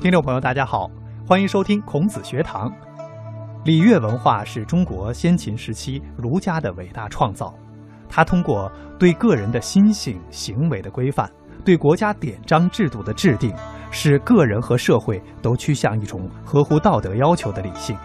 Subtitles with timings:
[0.00, 0.88] 听众朋友，大家好，
[1.26, 2.72] 欢迎收听孔子学堂。
[3.64, 7.52] 礼乐文化是中国先秦时期儒家的伟大创造，
[8.08, 11.28] 它通过对个人的心性、行为的规范，
[11.64, 13.52] 对国家典章制度的制定，
[13.90, 17.96] 使个人和社会都趋向一种合乎道德要求的理性。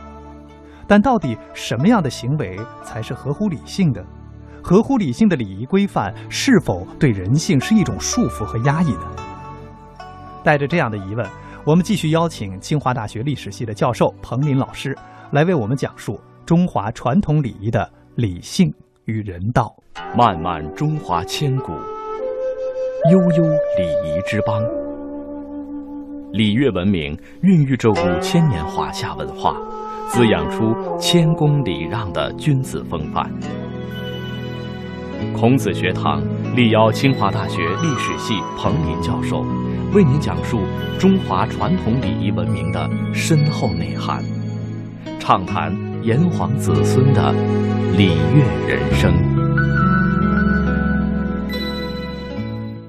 [0.88, 4.04] 但到底什么样的行为才是合乎理性的？
[4.64, 9.06] 合乎理性的礼仪规范是否对人性是一种束缚和压抑呢？
[10.44, 11.26] 带着这样的疑问，
[11.66, 14.94] 我们继续邀请清华大学历史系的教授彭林老师
[15.32, 18.70] 来为我们讲述中华传统礼仪的理性
[19.06, 19.74] 与人道。
[20.14, 21.72] 漫漫中华千古，
[23.10, 23.44] 悠悠
[23.78, 24.62] 礼仪之邦。
[26.34, 29.56] 礼乐文明孕育着五千年华夏文化，
[30.10, 33.32] 滋养出谦恭礼让的君子风范。
[35.34, 36.22] 孔子学堂
[36.58, 39.46] 力邀清华大学历史系彭林教授，
[39.94, 40.60] 为您讲述
[41.00, 44.24] 中华传统礼仪文明的深厚内涵，
[45.20, 45.72] 畅谈
[46.04, 47.32] 炎黄子孙的
[47.96, 49.14] 礼乐人生。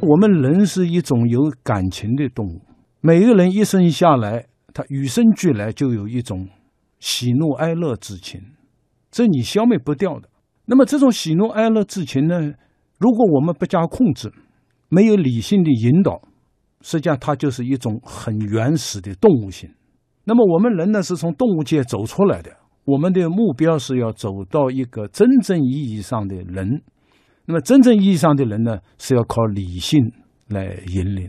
[0.01, 2.63] 我们人是一种有感情的动物，
[3.03, 6.49] 每个人一生下来，他与生俱来就有一种
[7.01, 8.41] 喜怒哀乐之情，
[9.11, 10.31] 这你消灭不掉的。
[10.65, 12.55] 那么这种喜怒哀乐之情呢？
[12.99, 14.33] 如果我们不加控制，
[14.89, 16.23] 没有理性的引导，
[16.85, 19.69] 实际上它就是一种很原始的动物性。
[20.23, 22.55] 那么我们人呢，是从动物界走出来的，
[22.85, 26.83] 我们的目标是要走到一个真正意义上的人。
[27.47, 30.13] 那么真正意义上的人呢，是要靠理性
[30.49, 31.29] 来引领。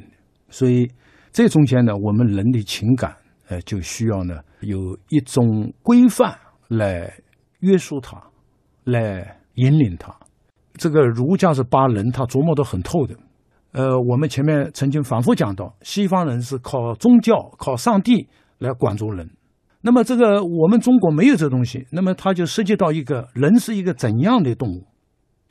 [0.49, 0.91] 所以
[1.31, 3.15] 这中间呢，我们人的情感，
[3.47, 7.11] 呃，就需要呢有一种规范来
[7.61, 8.21] 约束它。
[8.85, 10.15] 来引领他，
[10.73, 13.15] 这个儒家是把人他琢磨得很透的。
[13.75, 18.25] 呃，我们前面曾经反复讲到，西方人是靠宗教、靠上帝
[18.57, 19.29] 来管住人。
[19.81, 24.87] 那么这个我们中国没有这东西，那么它就涉及到一个人是一个怎样的动物。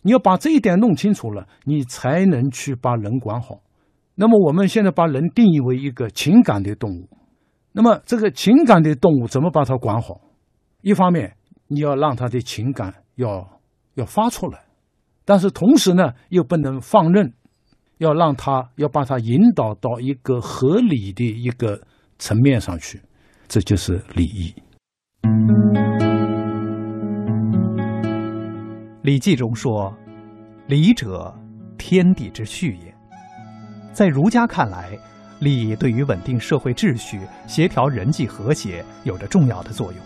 [0.00, 3.60] 你要把这一点弄清楚了，你才能去把人管好。
[4.15, 7.06] 那么我们现在把人定义为一个情感的动物，
[7.72, 10.19] 那么这个情感的动物怎么把它管好？
[10.81, 12.94] 一方面你要让他的情感。
[13.16, 13.47] 要
[13.94, 14.65] 要发出来，
[15.27, 17.32] 但是同时呢，又不能放任，
[17.99, 21.81] 要让他要把他引导到一个合理的一个
[22.19, 23.00] 层面上去，
[23.47, 24.55] 这就是礼仪。
[29.03, 29.94] 《礼记》中说
[30.66, 31.34] ：“礼者，
[31.77, 32.94] 天地之序也。”
[33.93, 34.99] 在儒家看来，
[35.41, 40.00] 礼对于稳定社会秩序、协调人际和谐有着重要的作用。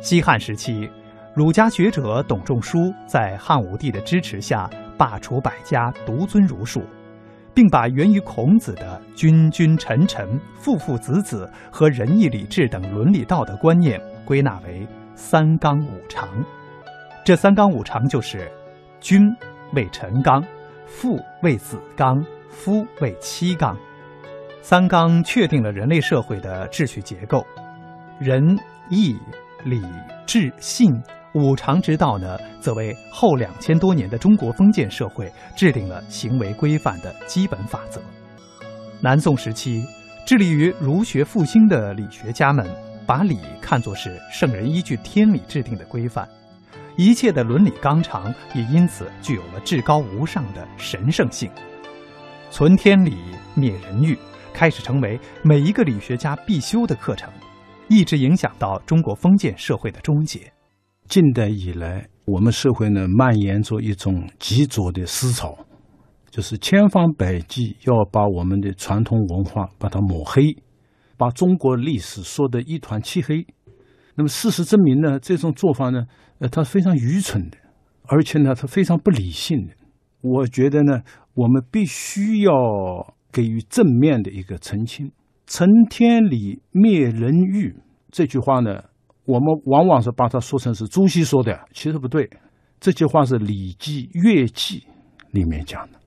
[0.00, 0.90] 西汉时期。
[1.34, 6.82] 儒家学者董仲舒在汉武帝的支持下罢黜百家，独尊儒术，
[7.54, 16.28] 并把源于孔子的“君君臣臣、父父子子”和仁义礼智等伦理道德观念归纳为“三纲五常”。
[17.24, 18.50] 这三纲五常就是：
[19.00, 19.34] 君
[19.74, 20.42] 为臣纲，
[20.86, 23.76] 父为子纲，夫为妻纲。
[24.60, 27.46] 三纲确定了人类社会的秩序结构，
[28.18, 28.58] 仁
[28.88, 29.16] 义
[29.64, 29.82] 礼
[30.26, 31.00] 智信。
[31.34, 38.02] 五常之道呢，则为后两千多年的中国封建社会制定了行为规范的基本法则。
[39.00, 39.82] 南宋时期，
[40.26, 42.68] 致力于儒学复兴的理学家们，
[43.06, 46.28] 把礼看作是圣人依据天理制定的规范，
[46.96, 51.50] 一切的伦理纲常也因此具有了至高无上的神圣性。
[52.50, 53.16] 存天理，
[53.54, 54.18] 灭人欲，
[54.52, 57.32] 开始成为每一个理学家必修的课程，
[57.88, 60.52] 一直影响到中国封建社会的终结。
[61.08, 65.58] 近代以来，我们社会呢蔓延着一种极左的思潮，
[66.30, 70.56] 就是千方百计要把我们的传统文化把它抹黑，
[71.18, 73.46] 把中国历史说得一团漆黑。
[74.14, 76.04] 那么事实证明呢，这种做法呢，
[76.38, 77.58] 呃，它非常愚蠢的，
[78.06, 79.74] 而且呢，它非常不理性的。
[80.22, 81.02] 我觉得呢，
[81.34, 82.52] 我们必须要
[83.30, 85.12] 给予正面的一个澄清。
[85.46, 87.76] 存天理，灭人欲，
[88.10, 88.84] 这句话呢。
[89.24, 92.28] 我们往往是把它说成是朱熹说的，其实不对。
[92.80, 94.80] 这句话是《礼记·乐记》
[95.30, 95.98] 里面讲的。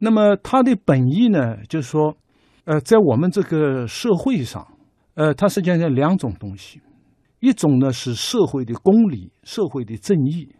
[0.00, 2.16] 那么它的本意呢，就是说，
[2.64, 4.66] 呃，在我们这个社会上，
[5.14, 6.80] 呃，它实际上是两种东西。
[7.40, 10.52] 一种呢是社会的公理、社会的正义，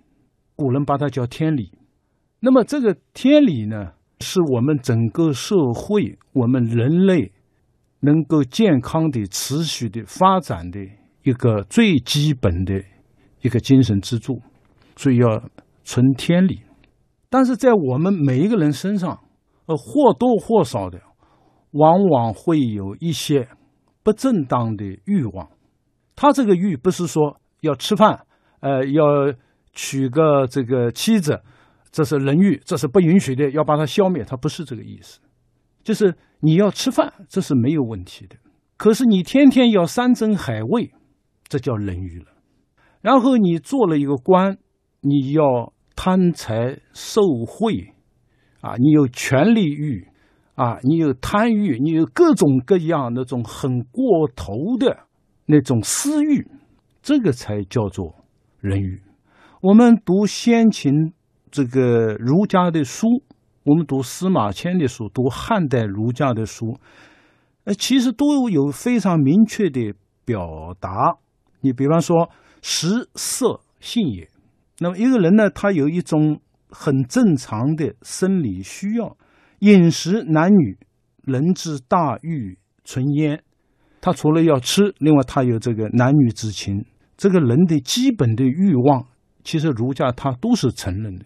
[0.55, 1.73] 古人把它叫天理。
[2.39, 7.33] 那么这个天理呢，是我们整个社会、我们人类
[8.01, 10.79] 能够健康的、持续的发展的。
[11.29, 12.83] 一个最基本的
[13.43, 14.41] 一个精神支柱，
[14.97, 15.43] 所以要
[15.85, 16.63] 存天理。
[17.29, 19.21] 但是在我们每一个人身上，
[19.67, 20.99] 呃，或多或少的，
[21.73, 23.47] 往往会有一些
[24.03, 25.51] 不正当的欲望。
[26.17, 28.25] 他这个欲不是说要吃饭，
[28.61, 29.05] 呃，要
[29.75, 31.39] 娶个这个妻子，
[31.93, 34.25] 这是人欲，这是不允许的，要把它消灭。
[34.25, 35.21] 他不是这个意思，
[35.85, 38.37] 就是你要吃饭，这是没有问题的。
[38.79, 40.93] 可是你天天要山珍海味，
[41.49, 42.27] 这叫人欲了。
[43.01, 44.59] 然后你做了一个官，
[45.01, 47.95] 你要贪财受贿，
[48.61, 50.09] 啊，你有权力欲，
[50.57, 55.07] 啊，你有贪欲，你有各种各样那种很过头的
[55.47, 56.47] 那种私欲，
[57.01, 58.15] 这个才叫做
[58.61, 59.01] 人欲。
[59.61, 61.13] 我们读先秦
[61.51, 63.07] 这个儒家的书，
[63.65, 66.77] 我们读司马迁的书，读汉代儒家的书，
[67.65, 69.95] 呃，其实都有非常明确的
[70.25, 71.17] 表达。
[71.61, 72.31] 你比方说。
[72.61, 74.29] 食色性也。
[74.81, 79.17] 那么一个人呢，他有一种很正常的生理需要，
[79.61, 80.77] 饮食男女，
[81.23, 83.41] 人之大欲存焉。
[84.01, 86.85] 他除了要吃，另外他有这个男女之情，
[87.17, 89.07] 这个人的基本的欲望，
[89.45, 91.25] 其实儒家他都是承认的。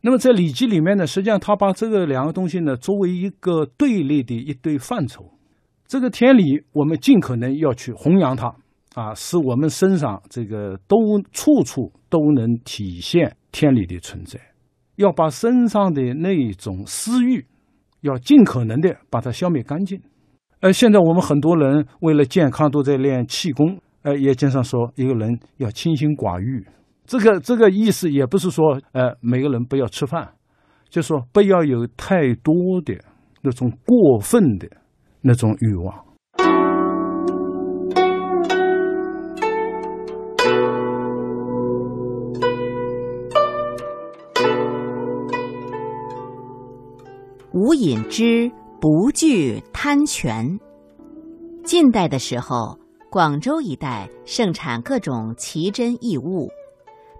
[0.00, 5.30] 那么在《礼记》里面呢，实际上他把这个两个东西呢，作为一个对立的一对范畴。
[5.86, 8.52] 这个天理，我们尽可能要去弘扬它。
[8.94, 10.96] 啊，使我们身上这个都
[11.32, 14.38] 处处都能体现天理的存在，
[14.96, 17.46] 要把身上的那种私欲，
[18.02, 20.00] 要尽可能的把它消灭干净。
[20.60, 26.66] 呃，现在我们很多人为了健康都在练气功，呃，也经常说一个人要清心寡欲。
[27.06, 30.34] 这个这个意思也不是说，呃，每个人不要吃饭，
[30.88, 32.54] 就说不要有太多
[32.84, 32.94] 的
[33.40, 34.68] 那种过分的
[35.22, 36.11] 那种欲望。
[47.62, 48.50] 无隐之
[48.80, 50.58] 不惧贪权。
[51.62, 52.76] 近代的时候，
[53.08, 56.50] 广州一带盛产各种奇珍异物，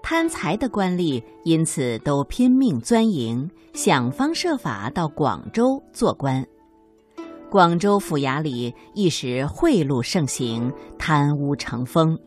[0.03, 6.45] 贪财的官吏因此都拼命钻营，想方设法到广州做官。
[7.49, 12.19] 广州府衙里一时贿赂盛行，贪污成风。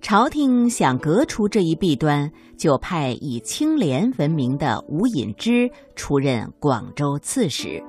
[0.00, 2.28] 朝廷想革除这一弊端，
[2.62, 7.82] 就派以清廉闻名的吴隐之出任广州刺史。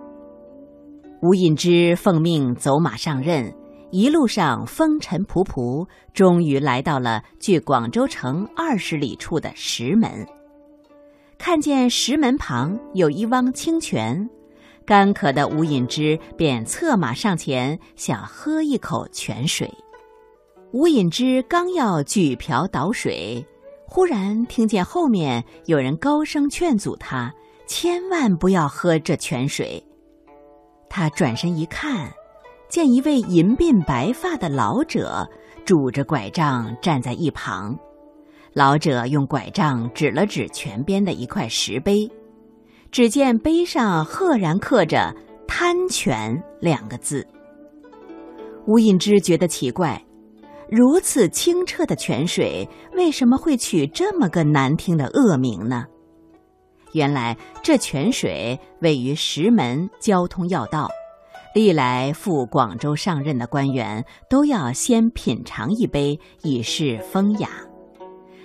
[1.21, 3.53] 吴隐之奉命走马上任，
[3.91, 10.09] 一路上风尘仆仆，终于来到了距广州城二十里处的石门。
[11.37, 14.27] 看见石门旁有一汪清泉，
[14.87, 19.71] 干渴的吴隐之便策马上前，想喝一口泉水。
[20.71, 23.45] 吴隐之刚要举瓢倒水，
[23.95, 27.31] 忽然听见后面有人高声劝阻他，
[27.67, 29.85] 千万不要喝这泉水。
[30.89, 32.11] 他转身一看，
[32.67, 35.29] 见一位银鬓白发的老者
[35.63, 37.77] 拄着拐杖站在一旁。
[38.53, 42.09] 老者用拐杖指了指泉边的一块石碑，
[42.89, 45.15] 只见碑上赫然刻着
[45.47, 47.23] “贪泉”两个字。
[48.65, 50.03] 吴隐之觉得奇怪。
[50.75, 55.85] 如此清澈的泉水，为什么会取这么个难听的恶名呢？
[56.93, 60.89] 原来这泉水位于石门交通要道，
[61.53, 67.49] 历来赴广州上任的官员都要先品尝一杯以示风雅。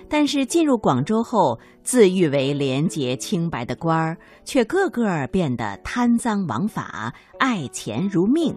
[0.07, 4.15] 但是进入广州后，自誉为廉洁清白的官儿，
[4.45, 8.55] 却个个变得贪赃枉法，爱钱如命。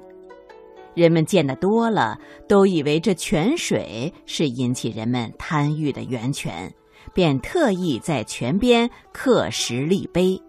[0.95, 2.19] 人们见得多了，
[2.49, 6.73] 都以为这泉水是引起人们贪欲的源泉，
[7.15, 10.41] 便特意在泉边刻石立碑，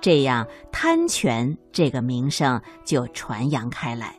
[0.00, 4.14] 这样贪泉这个名声就传扬开来。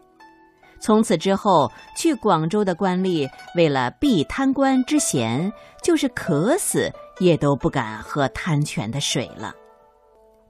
[0.79, 9.55] 从此之后，去广州的官吏为了避贪官之嫌，就是渴死也都不敢喝贪泉的水了。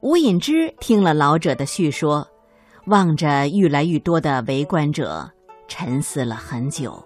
[0.01, 2.27] 吴隐之听了老者的叙说。
[2.87, 5.29] 望着愈来愈多的围观者，
[5.67, 7.03] 沉思了很久。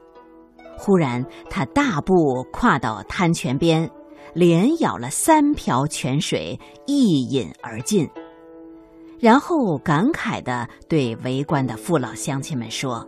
[0.77, 3.89] 忽然，他大步跨到滩泉边，
[4.33, 8.09] 连舀了三瓢泉水，一饮而尽。
[9.19, 13.05] 然后感慨地对围观的父老乡亲们说：“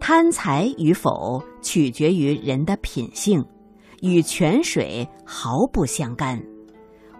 [0.00, 3.44] 贪财与否，取决于人的品性，
[4.00, 6.42] 与泉水毫不相干。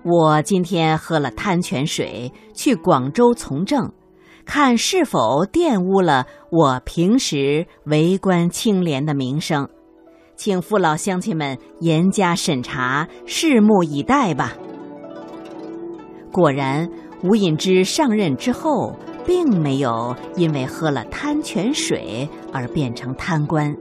[0.04, 3.90] 我今天喝了滩泉水，去广州从政。”
[4.44, 9.68] 看是否玷污了我平时为官清廉的名声，
[10.36, 14.52] 请父老乡亲们严加审查，拭目以待吧。
[16.30, 16.88] 果然，
[17.22, 18.94] 吴隐之上任之后，
[19.24, 23.74] 并没有因为喝了贪泉水而变成贪官，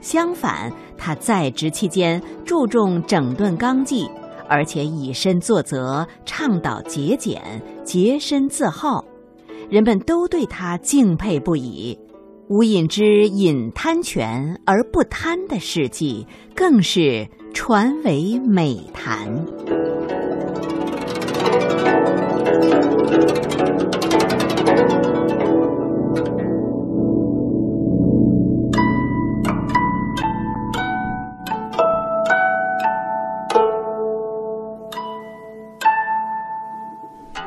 [0.00, 4.08] 相反，他在职期间注重整顿纲纪，
[4.48, 7.42] 而且以身作则，倡导节俭、
[7.84, 9.04] 洁身自好，
[9.70, 11.98] 人们都对他敬佩不已。
[12.48, 19.28] 吴隐之饮贪泉而不贪的事迹，更是传为美谈。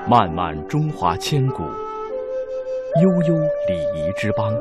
[0.07, 1.63] 漫漫中华千古，
[2.99, 3.33] 悠悠
[3.69, 4.53] 礼仪之邦。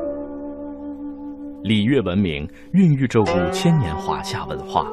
[1.63, 4.87] 礼乐文明孕育着五千年华夏文化，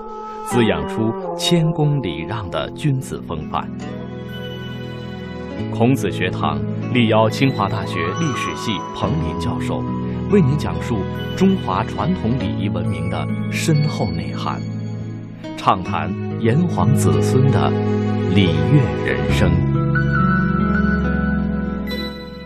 [0.44, 3.64] 滋养出谦恭礼让的君子风范。
[5.72, 6.58] 孔子学堂
[6.92, 9.84] 力邀清华大学历史系彭林教授，
[10.32, 10.96] 为您讲述
[11.36, 14.60] 中华传统礼仪文明的深厚内涵，
[15.56, 17.70] 畅谈炎黄子孙的
[18.34, 19.67] 礼乐人生。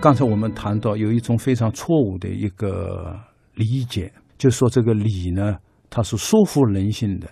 [0.03, 3.19] 刚才我们谈到有一种非常错误的一个。
[3.55, 5.59] 理解，就说这个礼呢，
[5.91, 7.29] 它是束缚人性的，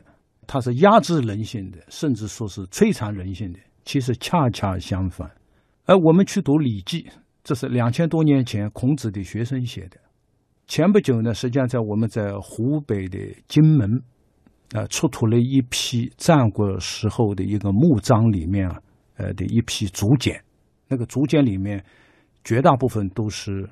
[0.46, 3.58] 它是压制人性的，甚至说是摧残人性的。
[3.86, 5.30] 其实恰恰相反。
[5.86, 7.02] 而我们去读《礼记》，
[7.42, 9.96] 这是两千多年前孔子的学生写的。
[10.68, 14.02] 前不久呢，实际上在我们在湖北的荆门，
[14.72, 18.78] 啊，出土了一批战国时候的一个墓葬里面啊，
[19.16, 20.38] 呃的一批竹简。
[20.86, 21.82] 那个竹简里面，
[22.44, 23.68] 绝大部分都是。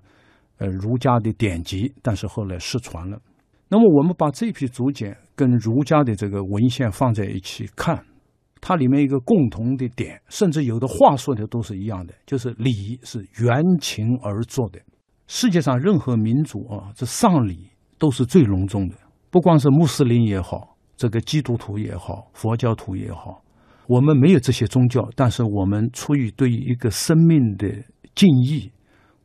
[0.60, 3.16] 呃，儒家的典籍，但是后来失传了。
[3.68, 8.04] 那么，我们把这批竹简跟儒家的这个文献放在一起看，
[8.60, 14.80] 它里面一个共同的点，甚至有的话说的都是一样的，就是礼是原情而作的。
[15.28, 18.96] 世界上任何民族啊，这丧礼都是最隆重的，
[19.30, 23.44] 不光是穆斯林也好，这个基督徒也好，佛教徒也好，
[23.86, 27.68] 我们没有这些宗教，但是我们出于对一个生命的
[28.18, 28.72] 敬意，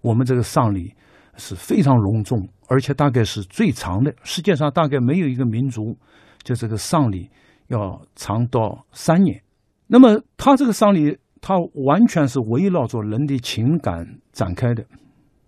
[0.01, 0.93] 我们这个丧礼。
[1.35, 4.13] 是非常隆重，而且大概是最长的。
[4.21, 5.97] 世界上大概没有一个民族，
[6.43, 7.27] 就这个丧礼
[7.69, 9.41] 要长到三年。
[9.87, 11.55] 那么他这个丧礼，他
[11.87, 14.85] 完全是围绕着人的情感展开的。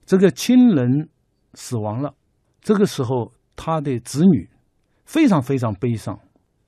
[0.08, 1.08] 这个亲人
[1.54, 2.16] 死亡了，
[2.62, 4.50] 这个时候他的子女
[5.06, 6.20] 非常非常悲伤，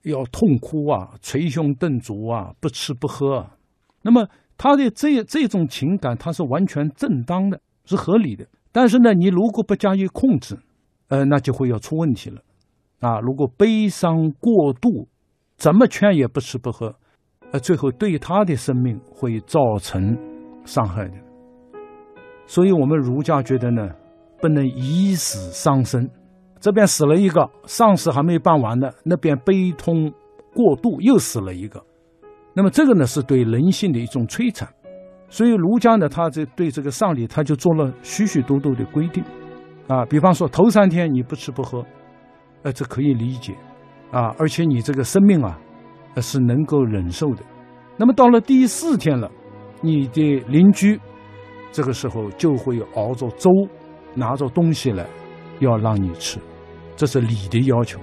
[0.03, 3.37] 要痛哭啊，捶胸顿足啊，不吃不喝。
[3.37, 3.55] 啊
[4.03, 8.45] 那么他的这这种情感，他是完全正当的，是合理的。
[8.71, 10.57] 但是呢，你如果不加以控制，
[11.09, 12.41] 呃，那就会要出问题了，
[12.99, 15.07] 啊，如果悲伤过度，
[15.55, 16.95] 怎么劝也不吃不喝，
[17.51, 20.17] 呃，最后对他的生命会造成
[20.65, 21.15] 伤害的。
[22.45, 23.89] 所以我们儒家觉得呢，
[24.41, 26.09] 不能以死伤生，
[26.59, 30.11] 这边死了一个，丧事还没办完呢，那边悲痛
[30.53, 31.83] 过度又死了一个，
[32.57, 34.67] 那么这个呢，是对人性的一种摧残。
[35.29, 39.23] 所以儒家呢，他这对这个丧礼，他就做了许许多多的规定，
[39.87, 41.85] 啊，比方说头三天你不吃不喝，
[42.63, 43.53] 呃，这可以理解，
[44.09, 45.59] 啊，而且你这个生命啊，
[46.19, 47.43] 是能够忍受的。
[47.95, 49.29] 那么到了第四天了，
[49.81, 50.99] 你的邻居
[51.71, 53.51] 这个时候就会熬着粥，
[54.15, 55.05] 拿着东西来
[55.59, 56.39] 要让你吃，
[56.95, 57.99] 这是礼的要求，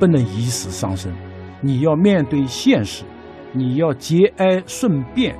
[0.00, 1.12] 不能以死伤生，
[1.60, 3.04] 你要面对现实，
[3.52, 5.38] 你要节哀顺变。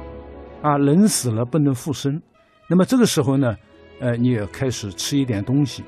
[0.63, 2.23] 啊，人死了不能复生，
[2.69, 3.57] 那么这个时候呢，
[3.99, 5.83] 呃，你要开始吃一点东西，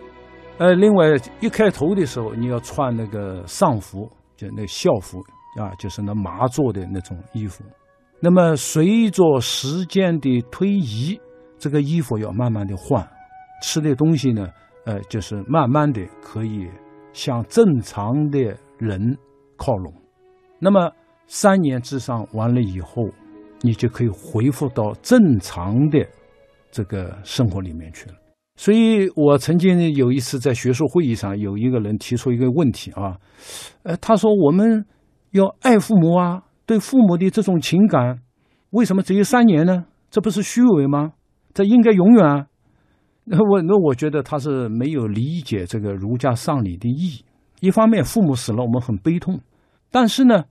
[0.58, 1.06] 呃，另外
[1.38, 5.20] 一开头的时候你要穿那个丧服，就那校服
[5.60, 7.62] 啊，就是那麻做的那种衣服。
[8.18, 11.20] 那么随着时间的推移，
[11.56, 13.08] 这个衣服要慢慢的换，
[13.62, 14.48] 吃的东西呢，
[14.86, 16.68] 呃，就是慢慢的可以
[17.12, 19.16] 向正常的人
[19.56, 19.94] 靠拢。
[20.58, 20.90] 那么
[21.26, 23.08] 三年之上完了以后。
[23.66, 26.06] 你就可以恢复到正常的
[26.70, 28.14] 这个生活里面去了。
[28.56, 33.16] 所以我曾经有一次在学术会议上，有一个人提出一个问题啊，
[33.84, 34.84] 呃，他说我们
[35.30, 38.18] 要爱父母啊，对父母的这种情感，
[38.68, 39.86] 为什么只有三年呢？
[40.10, 41.12] 这不是虚伪吗？
[41.54, 42.46] 这应该永远。
[43.24, 47.24] 那我那我觉得他是没有理解这个儒家丧礼的意义。
[47.60, 49.38] 一方面，父母死了，我们很悲痛；
[49.90, 50.44] 但是呢，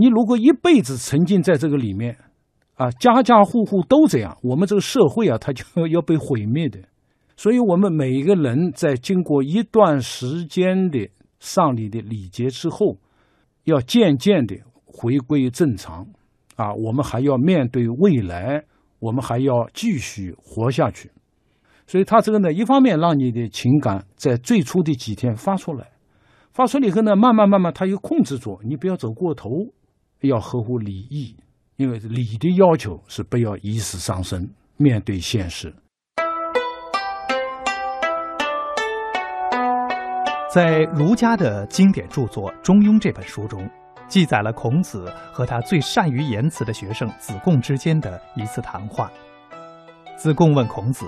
[0.00, 2.16] 你如果一辈子沉浸在这个里面，
[2.76, 6.78] 啊，家家户户都这样，我们这个社会啊，它就要被毁灭的。
[7.36, 12.98] 所以，我们每一个人在经过一段时间的丧礼的礼节之后，
[13.64, 14.54] 要渐渐的
[14.86, 16.06] 回归正常。
[16.54, 18.64] 啊，我们还要面对未来，
[19.00, 21.10] 我们还要继续活下去。
[21.88, 25.88] 所以他这个呢，一方面让你的情感在最初的几天发出来，
[26.52, 29.48] 发出来以后呢，慢慢慢慢他又控制住，你不要走过头，
[30.22, 31.36] 要合乎礼义，
[31.76, 35.72] 因为礼的要求是不要以死伤身，面对现实。
[40.52, 43.68] 在儒家的经典著作《中庸》这本书中，
[44.08, 49.10] 记载了孔子和他最善于言辞的学生子贡之间的一次谈话。
[50.16, 51.06] 子贡问孔子：“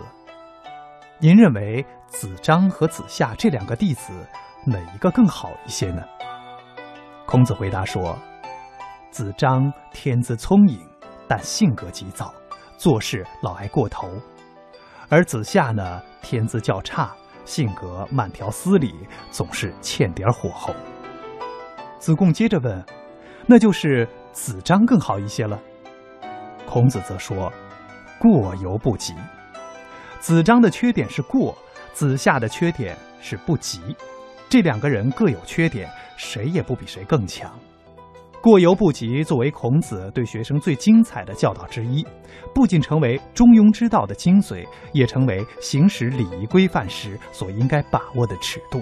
[1.18, 4.12] 您认为子张和子夏这两个弟子
[4.64, 6.02] 哪一个更好一些呢？”
[7.26, 8.16] 孔子回答说
[9.10, 10.78] ：“子张天资聪颖，
[11.28, 12.32] 但性格急躁，
[12.76, 14.08] 做事老爱过头；
[15.08, 17.10] 而子夏呢，天资较差。”
[17.46, 18.94] 性格慢条斯理，
[19.32, 20.72] 总是欠点火候。
[21.98, 22.84] 子贡接着问
[23.44, 25.58] ：“那就是子张更好一些了？”
[26.64, 27.52] 孔子则说
[28.20, 29.14] ：“过犹不及。
[30.20, 31.56] 子张的缺点是过，
[31.92, 33.96] 子夏的缺点是不及。
[34.48, 37.50] 这两个人各有缺点，谁也不比谁更强。”
[38.42, 42.02] 过犹不及，作为孔子对学生最精彩的教导之一，
[42.54, 48.80] 不仅成为中庸之道的精髓，也成为行使礼仪规范时所应该把握的尺度。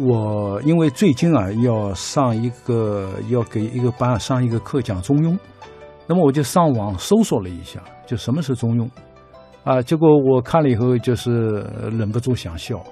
[0.00, 5.38] 我因为最近啊要上一个要给一个班上一个课讲中庸，
[6.06, 8.88] 那么我就上网搜索了一下，就什么是中庸，
[9.64, 11.30] 啊，结果我看了以后就是
[11.92, 12.82] 忍不住想笑，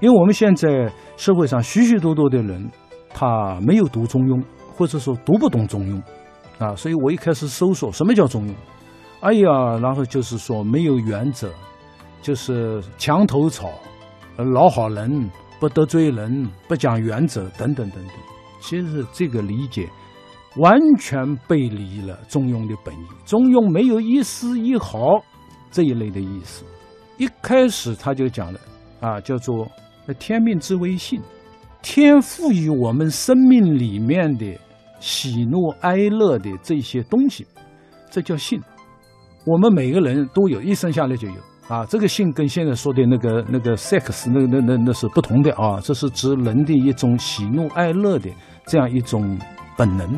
[0.00, 2.70] 因为我们现在社会上许许多多的人，
[3.14, 4.42] 他没有读中庸。
[4.76, 6.02] 或者说读不懂中庸，
[6.58, 8.54] 啊，所以我一开始搜索什么叫中庸，
[9.20, 11.50] 哎呀，然后就是说没有原则，
[12.20, 13.70] 就是墙头草，
[14.36, 18.14] 老好人，不得罪人，不讲原则等等等等。
[18.60, 19.88] 其实这个理解
[20.56, 23.06] 完全背离了中庸的本意。
[23.24, 25.22] 中庸没有一丝一毫
[25.70, 26.64] 这一类的意思。
[27.18, 28.60] 一开始他就讲了
[29.00, 29.68] 啊，叫做
[30.18, 31.20] 天命之谓性。
[31.82, 34.56] 天赋予我们生命里面的
[35.02, 37.44] 喜怒哀乐的这些东西，
[38.08, 38.62] 这叫性。
[39.44, 41.34] 我们每个人都有，一生下来就有
[41.66, 41.84] 啊。
[41.84, 45.80] 这个性跟现在说的那个那个 sex 那那那那是不同的啊。
[45.82, 48.30] 这是指人的一种喜怒哀乐的
[48.64, 49.36] 这样一种
[49.76, 50.16] 本能，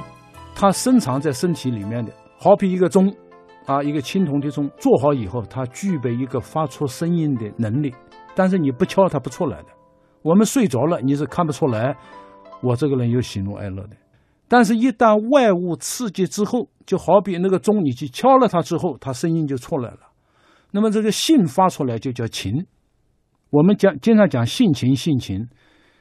[0.55, 2.12] 它深藏在身体里面的。
[2.38, 3.11] 好比一个钟
[3.64, 7.94] 啊，一个青铜的钟，做好以后，它具备一个发出声音的能力，
[8.35, 9.68] 但是你不敲它不出来的。
[10.20, 11.97] 我们睡着了，你是看不出来，
[12.62, 13.97] 我这个人有喜怒哀乐的。
[14.46, 20.00] 但是，一旦外物刺激之后，就好比那个钟，你去敲了它之后，它声音就出来了。
[20.70, 22.66] 那么，这个性发出来就叫情。
[23.50, 25.48] 我们讲经常讲性情，性情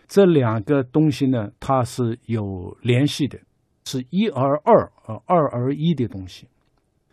[0.07, 3.39] 这两个东西呢，它是有联系的，
[3.85, 6.47] 是一而二，呃，二而一的东西。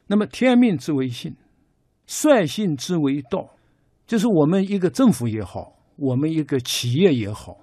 [0.06, 1.36] 那么，天命之为性，
[2.06, 3.50] 率性之为道，
[4.06, 5.74] 就是我们一个政府也好。
[5.96, 7.58] 我们一个企业也好，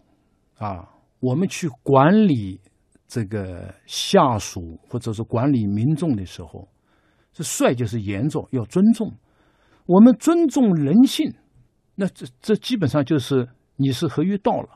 [0.59, 0.87] 啊，
[1.19, 2.61] 我们去管理
[3.07, 6.67] 这个下属或者是管理民众的时候，
[7.31, 9.11] 这率就是严重要尊重。
[9.85, 11.33] 我们尊重人性，
[11.95, 14.69] 那这这基本上就是你是合于道了。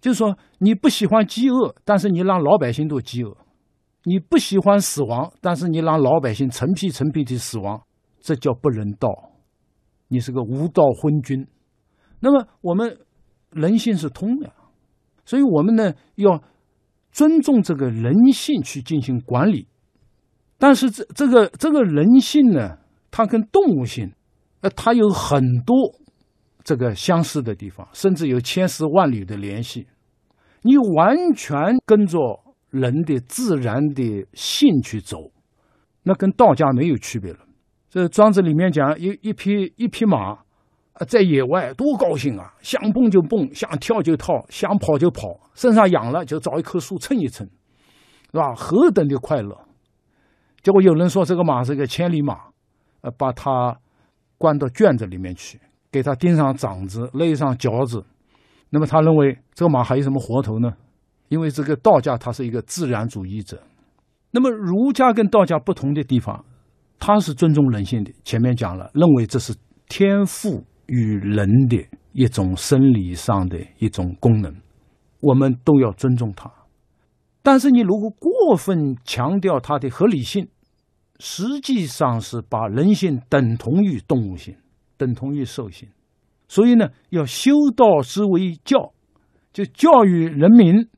[0.00, 3.30] 就是说，你不喜欢饥饿，但是你让老百姓都饥饿；
[4.02, 7.80] 你不喜欢死亡，但是你让老百姓成批成批的死亡，
[8.20, 9.08] 这叫不人道。
[10.08, 11.46] 你是个无道昏君。
[12.18, 12.98] 那么我们
[13.50, 14.52] 人性是通的，
[15.24, 16.42] 所以我们呢要
[17.12, 19.68] 尊重这个人性去进行管理。
[20.58, 22.78] 但是这这个这个人性呢，
[23.10, 24.12] 它跟动物性，
[24.62, 25.76] 呃，它有很多
[26.64, 29.86] 这个相似的地方，甚至有千丝万缕的联系。
[30.62, 32.18] 你完全跟着
[32.70, 35.30] 人的自然的性去走，
[36.04, 37.40] 那跟道家没有区别了。
[37.90, 40.38] 这庄子里面讲，一一匹一匹马。
[40.94, 42.52] 啊，在野外多高兴啊！
[42.60, 47.48] 想蹦就蹦，想跳就跳，想跑就跑，身上痒了就找一棵树蹭一蹭，
[48.30, 48.54] 是吧？
[48.54, 49.58] 何等的快乐！
[50.62, 52.38] 结果有人说这个马是个千里马，
[53.00, 53.74] 呃，把它
[54.36, 55.58] 关到圈子里面去，
[55.90, 58.04] 给它钉上掌子，勒上脚子。
[58.68, 60.74] 那么他认为这个马还有什么活头呢？
[61.28, 63.58] 因为这个道家他是一个自然主义者。
[64.30, 66.44] 那么儒家跟道家不同的地方，
[66.98, 68.12] 他是尊重人性的。
[68.24, 69.54] 前面讲了，认为这是
[69.88, 70.62] 天赋。
[70.86, 74.54] 与人的一种生理上的一种功能，
[75.20, 76.50] 我们都要尊重它。
[77.42, 80.48] 但是你如果过分强调它的合理性，
[81.18, 84.56] 实际上是把人性等同于动物性，
[84.96, 85.88] 等同于兽性。
[86.48, 88.92] 所以呢，要修道之为教，
[89.52, 90.88] 就教育人民，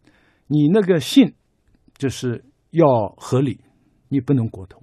[0.49, 1.33] 你那个性
[1.97, 3.61] 就是要合理，
[4.09, 4.83] 你不能过头。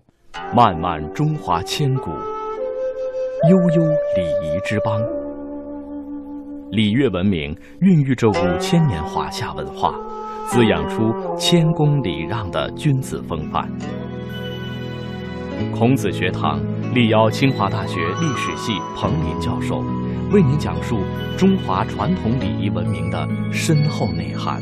[0.55, 2.09] 漫漫中华千古。
[3.49, 3.82] 悠悠
[4.15, 5.01] 礼仪之邦。
[6.69, 9.95] 礼乐文明孕育着五千年华夏文化，
[10.45, 13.67] 滋养出谦恭礼让的君子风范。
[15.73, 16.60] 孔子学堂
[16.93, 19.84] 力邀清华大学历史系彭林教授，
[20.32, 20.99] 为您讲述
[21.36, 24.62] 中华传统礼仪文明的深厚内涵，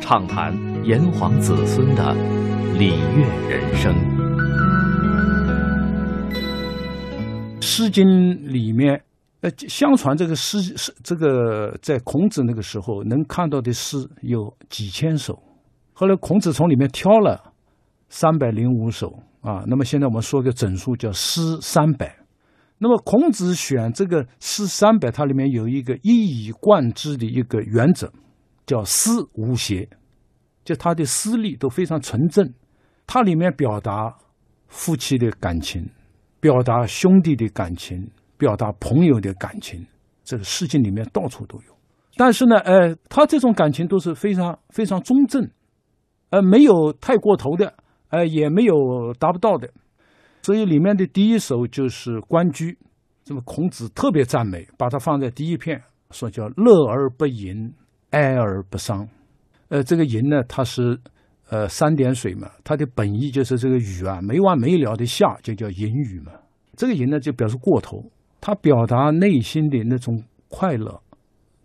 [0.00, 0.54] 畅谈
[0.86, 2.14] 炎黄子孙的
[2.78, 3.94] 礼乐人生。
[7.64, 8.06] 《诗经》
[8.46, 9.02] 里面，
[9.40, 15.42] 呃，相传这个诗是这个在孔子那个时候能看到的诗有几千首，
[15.94, 17.54] 后来孔子从里面挑了
[18.10, 19.64] 三百零五首啊。
[19.66, 22.14] 那么现在我们说个整数叫诗三百。
[22.76, 28.12] 那么孔子选这个诗三百，它里面有一个一以贯之的一个原则，
[28.66, 29.88] 叫诗无邪，
[30.64, 32.52] 就他的诗力都非常纯正，
[33.06, 34.14] 它里面表达
[34.68, 35.88] 夫妻的感情。
[36.44, 39.82] 表达兄弟的感情，表达朋友的感情，
[40.22, 41.74] 这个世界里面到处都有。
[42.16, 45.48] 但是呢，呃，他这种感情都是非常非常中正，
[46.28, 47.72] 呃，没有太过头的，
[48.10, 48.74] 呃，也没有
[49.18, 49.70] 达不到的。
[50.42, 52.72] 所以里面的第一首就是《关雎》，
[53.24, 57.72] 这么孔子特别赞美，把它放在第一篇，说叫乐而不淫，
[58.10, 59.08] 哀而不伤。
[59.70, 61.00] 呃，这个淫呢，它是。
[61.50, 66.32] 呃，三点水嘛，它的本意就是这个雨啊，没完没了的下，就叫淫雨嘛。
[66.76, 71.00] 这个淫呢，就表示过头，它表达内心的那种快乐，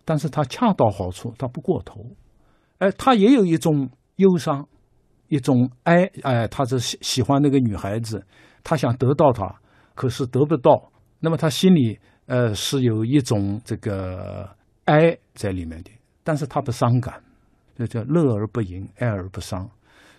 [0.04, 2.04] 但是它恰到好处，它不过头。
[2.78, 4.66] 哎，他也有一种忧伤，
[5.28, 8.24] 一种哀，哎，他是喜喜欢那个女孩子，
[8.62, 9.54] 他想得到她，
[9.94, 10.90] 可是得不到，
[11.20, 14.48] 那么他心里呃是有一种这个
[14.84, 15.90] 哀在里面的，
[16.22, 17.22] 但是他不伤感。
[17.80, 19.70] 这叫乐而不淫，哀而不伤。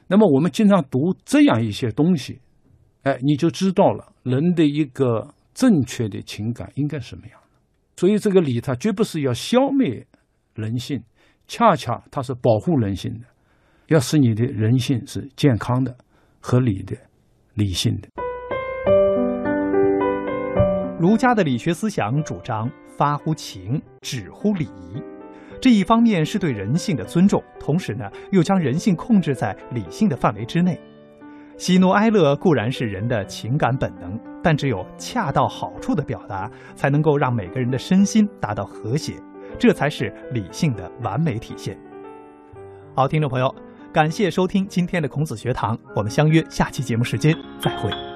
[0.08, 2.42] 那么我们经常读这样一些东西，
[3.04, 7.40] 哎，你就知道了人的一个正确的情感应该什么样。
[7.96, 10.08] 所以这个礼，它绝不是要消灭
[10.56, 11.04] 人性，
[11.48, 13.28] 恰恰它是保护人性的，
[13.90, 15.96] 要使你的人性是健康的、
[16.40, 16.98] 合理的、
[17.54, 18.10] 理性的。
[21.00, 24.68] 儒家的理学思想主张发乎情，止乎礼。
[25.62, 30.78] 这一方面是对人性的尊重，同时呢，又将人性控制在理性的范围之内。
[31.56, 39.14] 喜怒哀乐固然是人的情感本能，但只有恰到好处的表达，才能够让每个人的身心达到和谐，
[39.60, 41.78] 这才是理性的完美体现。
[42.96, 43.54] 好，听众朋友，
[43.94, 48.11] 感谢收听今天的孔子学堂，我们相约下期节目时间再会。